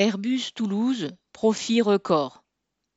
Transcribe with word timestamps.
Airbus 0.00 0.52
Toulouse, 0.54 1.10
profit 1.34 1.82
record. 1.82 2.42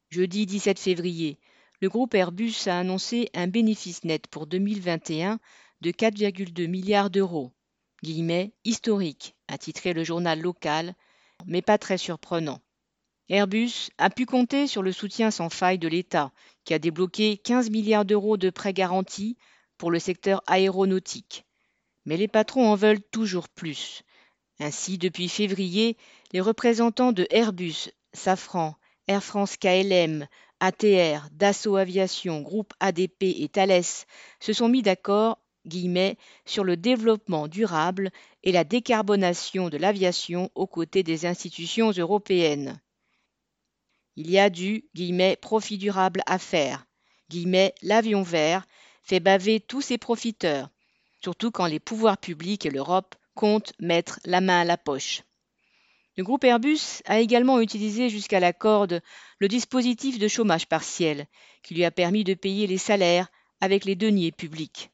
Jeudi 0.09 0.45
17 0.45 0.79
février, 0.79 1.37
le 1.81 1.89
groupe 1.89 2.15
Airbus 2.15 2.53
a 2.67 2.79
annoncé 2.79 3.29
un 3.33 3.47
bénéfice 3.47 4.05
net 4.05 4.27
pour 4.27 4.47
2021 4.47 5.37
de 5.81 5.91
4,2 5.91 6.65
milliards 6.67 7.09
d'euros. 7.09 7.51
Guillemets, 8.03 8.53
historique, 8.63 9.35
a 9.49 9.57
titré 9.57 9.91
le 9.91 10.05
journal 10.05 10.39
local, 10.39 10.95
mais 11.45 11.61
pas 11.61 11.77
très 11.77 11.97
surprenant. 11.97 12.61
Airbus 13.27 13.89
a 13.97 14.09
pu 14.09 14.25
compter 14.25 14.65
sur 14.65 14.81
le 14.81 14.93
soutien 14.93 15.29
sans 15.29 15.49
faille 15.49 15.79
de 15.79 15.89
l'État, 15.89 16.31
qui 16.63 16.73
a 16.73 16.79
débloqué 16.79 17.35
15 17.35 17.69
milliards 17.69 18.05
d'euros 18.05 18.37
de 18.37 18.49
prêts 18.49 18.71
garantis 18.71 19.35
pour 19.77 19.91
le 19.91 19.99
secteur 19.99 20.41
aéronautique. 20.47 21.45
Mais 22.05 22.15
les 22.15 22.29
patrons 22.29 22.69
en 22.69 22.75
veulent 22.75 23.03
toujours 23.11 23.49
plus. 23.49 24.05
Ainsi, 24.59 24.97
depuis 24.97 25.29
février, 25.29 25.97
les 26.31 26.41
représentants 26.41 27.11
de 27.11 27.27
Airbus, 27.29 27.89
Safran, 28.13 28.75
Air 29.07 29.23
France 29.23 29.57
KLM, 29.57 30.27
ATR, 30.59 31.27
Dassault 31.31 31.75
Aviation, 31.75 32.41
Groupe 32.41 32.73
ADP 32.79 33.23
et 33.23 33.49
Thales 33.49 33.83
se 34.39 34.53
sont 34.53 34.69
mis 34.69 34.81
d'accord 34.81 35.39
sur 36.45 36.63
le 36.63 36.77
développement 36.77 37.47
durable 37.47 38.11
et 38.43 38.51
la 38.51 38.63
décarbonation 38.63 39.69
de 39.69 39.77
l'aviation 39.77 40.51
aux 40.55 40.67
côtés 40.67 41.03
des 41.03 41.25
institutions 41.25 41.91
européennes. 41.91 42.81
Il 44.15 44.29
y 44.29 44.37
a 44.37 44.49
du 44.49 44.85
profit 45.41 45.77
durable 45.77 46.21
à 46.25 46.37
faire. 46.37 46.85
L'avion 47.81 48.21
vert 48.21 48.67
fait 49.01 49.19
baver 49.19 49.59
tous 49.59 49.81
ses 49.81 49.97
profiteurs, 49.97 50.69
surtout 51.21 51.49
quand 51.49 51.65
les 51.65 51.79
pouvoirs 51.79 52.17
publics 52.17 52.65
et 52.65 52.69
l'Europe 52.69 53.15
comptent 53.35 53.73
mettre 53.79 54.19
la 54.25 54.41
main 54.41 54.61
à 54.61 54.65
la 54.65 54.77
poche. 54.77 55.23
Le 56.15 56.23
groupe 56.23 56.43
Airbus 56.43 57.01
a 57.05 57.19
également 57.19 57.59
utilisé 57.59 58.09
jusqu'à 58.09 58.39
la 58.39 58.53
corde 58.53 59.01
le 59.39 59.47
dispositif 59.47 60.19
de 60.19 60.27
chômage 60.27 60.67
partiel, 60.67 61.25
qui 61.63 61.73
lui 61.73 61.85
a 61.85 61.91
permis 61.91 62.23
de 62.23 62.35
payer 62.35 62.67
les 62.67 62.77
salaires 62.77 63.29
avec 63.61 63.83
les 63.85 63.95
deniers 63.95 64.31
publics. 64.31 64.91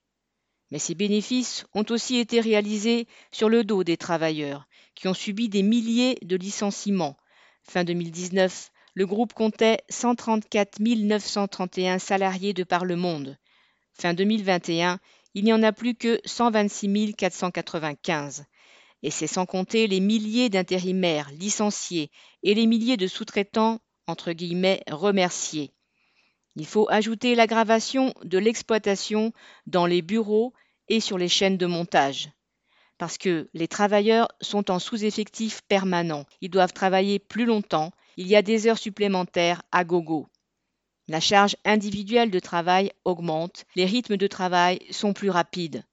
Mais 0.72 0.80
ces 0.80 0.96
bénéfices 0.96 1.66
ont 1.74 1.86
aussi 1.90 2.18
été 2.18 2.40
réalisés 2.40 3.08
sur 3.32 3.50
le 3.50 3.64
dos 3.64 3.84
des 3.84 3.98
travailleurs, 3.98 4.68
qui 4.96 5.08
ont 5.08 5.14
subi 5.14 5.50
des 5.50 5.64
milliers 5.64 6.18
de 6.22 6.38
licenciements. 6.38 7.18
Fin 7.64 7.84
2019, 7.84 8.72
le 8.94 9.06
groupe 9.06 9.34
comptait 9.34 9.80
134 9.90 10.80
931 10.80 12.00
salariés 12.00 12.54
de 12.54 12.64
par 12.64 12.86
le 12.86 12.96
monde. 12.96 13.38
Fin 13.94 14.14
2021, 14.14 15.00
il 15.40 15.46
n'y 15.46 15.54
en 15.54 15.64
a 15.64 15.72
plus 15.72 15.96
que 15.96 16.20
126 16.26 17.14
495 17.16 18.44
et 19.04 19.10
c'est 19.10 19.26
sans 19.26 19.46
compter 19.46 19.88
les 19.88 20.02
milliers 20.02 20.50
d'intérimaires 20.50 21.32
licenciés 21.32 22.12
et 22.44 22.54
les 22.54 22.68
milliers 22.68 22.98
de 22.98 23.08
sous-traitants 23.08 23.80
entre 24.06 24.34
guillemets 24.34 24.84
remerciés. 24.92 25.72
Il 26.58 26.66
faut 26.66 26.90
ajouter 26.90 27.36
l'aggravation 27.36 28.14
de 28.26 28.38
l'exploitation 28.38 29.32
dans 29.66 29.86
les 29.86 30.02
bureaux 30.02 30.52
et 30.90 31.00
sur 31.00 31.18
les 31.18 31.30
chaînes 31.30 31.58
de 31.58 31.68
montage. 31.68 32.30
Parce 32.98 33.18
que 33.18 33.50
les 33.54 33.70
travailleurs 33.70 34.28
sont 34.42 34.70
en 34.70 34.78
sous-effectif 34.78 35.62
permanent, 35.70 36.26
ils 36.42 36.50
doivent 36.50 36.74
travailler 36.74 37.18
plus 37.18 37.46
longtemps, 37.46 37.94
il 38.18 38.28
y 38.28 38.36
a 38.36 38.42
des 38.42 38.68
heures 38.68 38.78
supplémentaires 38.78 39.62
à 39.72 39.86
gogo. 39.86 40.28
La 41.10 41.20
charge 41.20 41.56
individuelle 41.66 42.30
de 42.30 42.40
travail 42.40 42.92
augmente, 43.04 43.66
les 43.76 43.86
rythmes 43.86 44.16
de 44.16 44.28
travail 44.28 44.80
sont 44.92 45.12
plus 45.12 45.32
rapides. 45.32 45.84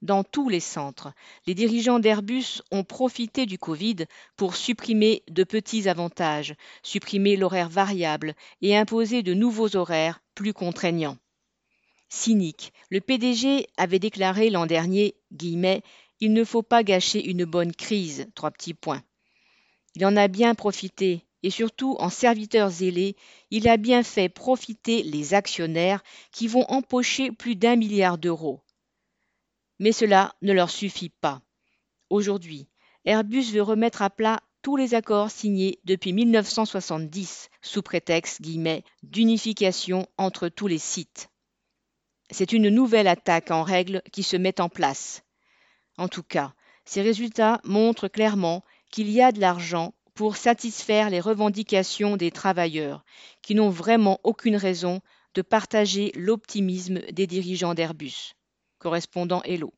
Dans 0.00 0.24
tous 0.24 0.48
les 0.48 0.60
centres, 0.60 1.12
les 1.46 1.54
dirigeants 1.54 1.98
d'Airbus 1.98 2.62
ont 2.70 2.82
profité 2.82 3.44
du 3.44 3.58
Covid 3.58 4.06
pour 4.36 4.56
supprimer 4.56 5.22
de 5.28 5.44
petits 5.44 5.86
avantages, 5.86 6.54
supprimer 6.82 7.36
l'horaire 7.36 7.68
variable 7.68 8.34
et 8.62 8.74
imposer 8.74 9.22
de 9.22 9.34
nouveaux 9.34 9.76
horaires 9.76 10.22
plus 10.34 10.54
contraignants. 10.54 11.18
Cynique, 12.08 12.72
le 12.88 13.02
PDG 13.02 13.66
avait 13.76 13.98
déclaré 13.98 14.48
l'an 14.48 14.64
dernier 14.64 15.14
guillemets, 15.30 15.82
Il 16.20 16.32
ne 16.32 16.42
faut 16.42 16.62
pas 16.62 16.82
gâcher 16.82 17.22
une 17.22 17.44
bonne 17.44 17.74
crise. 17.74 18.28
Trois 18.34 18.50
petits 18.50 18.72
points. 18.72 19.02
Il 19.94 20.06
en 20.06 20.16
a 20.16 20.26
bien 20.26 20.54
profité, 20.54 21.27
et 21.42 21.50
surtout 21.50 21.96
en 21.98 22.10
serviteur 22.10 22.70
zélé, 22.70 23.16
il 23.50 23.68
a 23.68 23.76
bien 23.76 24.02
fait 24.02 24.28
profiter 24.28 25.02
les 25.02 25.34
actionnaires 25.34 26.02
qui 26.32 26.48
vont 26.48 26.64
empocher 26.68 27.30
plus 27.30 27.56
d'un 27.56 27.76
milliard 27.76 28.18
d'euros. 28.18 28.62
Mais 29.78 29.92
cela 29.92 30.34
ne 30.42 30.52
leur 30.52 30.70
suffit 30.70 31.10
pas. 31.10 31.40
Aujourd'hui, 32.10 32.68
Airbus 33.04 33.52
veut 33.52 33.62
remettre 33.62 34.02
à 34.02 34.10
plat 34.10 34.40
tous 34.62 34.76
les 34.76 34.94
accords 34.94 35.30
signés 35.30 35.78
depuis 35.84 36.12
1970 36.12 37.48
sous 37.62 37.82
prétexte 37.82 38.42
d'unification 39.02 40.06
entre 40.18 40.48
tous 40.48 40.66
les 40.66 40.78
sites. 40.78 41.30
C'est 42.30 42.52
une 42.52 42.68
nouvelle 42.68 43.06
attaque 43.06 43.50
en 43.50 43.62
règle 43.62 44.02
qui 44.12 44.22
se 44.22 44.36
met 44.36 44.60
en 44.60 44.68
place. 44.68 45.22
En 45.96 46.08
tout 46.08 46.22
cas, 46.22 46.54
ces 46.84 47.02
résultats 47.02 47.60
montrent 47.64 48.08
clairement 48.08 48.64
qu'il 48.90 49.10
y 49.10 49.22
a 49.22 49.32
de 49.32 49.40
l'argent 49.40 49.94
pour 50.18 50.36
satisfaire 50.36 51.10
les 51.10 51.20
revendications 51.20 52.16
des 52.16 52.32
travailleurs, 52.32 53.04
qui 53.40 53.54
n'ont 53.54 53.70
vraiment 53.70 54.18
aucune 54.24 54.56
raison 54.56 55.00
de 55.34 55.42
partager 55.42 56.10
l'optimisme 56.16 56.98
des 57.12 57.28
dirigeants 57.28 57.74
d'Airbus 57.74 58.32
correspondant 58.80 59.42
Hello. 59.44 59.72